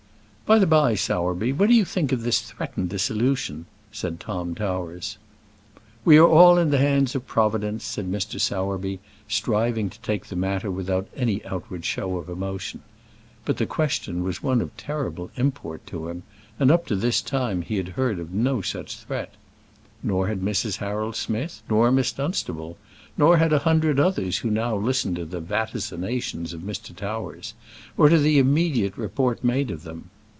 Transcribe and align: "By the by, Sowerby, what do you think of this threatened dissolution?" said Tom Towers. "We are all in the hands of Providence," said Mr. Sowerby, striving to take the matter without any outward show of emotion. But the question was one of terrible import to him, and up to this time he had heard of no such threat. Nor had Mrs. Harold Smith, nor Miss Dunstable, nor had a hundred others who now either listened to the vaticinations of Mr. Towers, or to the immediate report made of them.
"By 0.53 0.59
the 0.59 0.67
by, 0.67 0.95
Sowerby, 0.95 1.53
what 1.53 1.69
do 1.69 1.73
you 1.73 1.85
think 1.85 2.11
of 2.11 2.23
this 2.23 2.41
threatened 2.41 2.89
dissolution?" 2.89 3.67
said 3.93 4.19
Tom 4.19 4.53
Towers. 4.53 5.17
"We 6.03 6.17
are 6.17 6.27
all 6.27 6.57
in 6.57 6.71
the 6.71 6.77
hands 6.77 7.15
of 7.15 7.25
Providence," 7.25 7.85
said 7.85 8.11
Mr. 8.11 8.37
Sowerby, 8.37 8.99
striving 9.29 9.89
to 9.89 9.97
take 10.01 10.25
the 10.25 10.35
matter 10.35 10.69
without 10.69 11.07
any 11.15 11.41
outward 11.45 11.85
show 11.85 12.17
of 12.17 12.27
emotion. 12.27 12.81
But 13.45 13.59
the 13.59 13.65
question 13.65 14.23
was 14.25 14.43
one 14.43 14.59
of 14.59 14.75
terrible 14.75 15.31
import 15.37 15.87
to 15.87 16.09
him, 16.09 16.23
and 16.59 16.69
up 16.69 16.85
to 16.87 16.97
this 16.97 17.21
time 17.21 17.61
he 17.61 17.77
had 17.77 17.87
heard 17.89 18.19
of 18.19 18.33
no 18.33 18.61
such 18.61 18.97
threat. 18.97 19.35
Nor 20.03 20.27
had 20.27 20.41
Mrs. 20.41 20.79
Harold 20.79 21.15
Smith, 21.15 21.63
nor 21.69 21.93
Miss 21.93 22.11
Dunstable, 22.11 22.75
nor 23.17 23.37
had 23.37 23.53
a 23.53 23.59
hundred 23.59 24.01
others 24.01 24.39
who 24.39 24.49
now 24.49 24.75
either 24.75 24.85
listened 24.85 25.15
to 25.15 25.23
the 25.23 25.39
vaticinations 25.39 26.51
of 26.51 26.59
Mr. 26.59 26.93
Towers, 26.93 27.53
or 27.95 28.09
to 28.09 28.19
the 28.19 28.37
immediate 28.37 28.97
report 28.97 29.45
made 29.45 29.71
of 29.71 29.83
them. 29.83 30.09